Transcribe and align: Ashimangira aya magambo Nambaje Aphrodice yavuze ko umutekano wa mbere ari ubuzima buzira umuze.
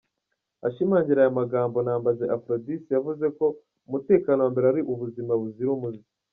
Ashimangira 0.67 1.19
aya 1.21 1.37
magambo 1.39 1.77
Nambaje 1.85 2.25
Aphrodice 2.35 2.89
yavuze 2.95 3.25
ko 3.37 3.45
umutekano 3.87 4.39
wa 4.41 4.51
mbere 4.53 4.65
ari 4.71 4.81
ubuzima 4.93 5.33
buzira 5.41 5.71
umuze. 5.77 6.03